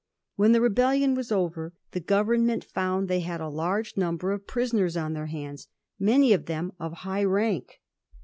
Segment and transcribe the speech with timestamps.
[0.35, 4.97] When the rebellion was over, the Government found they had a large number of prisonel's
[4.97, 5.67] on their hands,
[5.99, 7.79] many of them of high rank.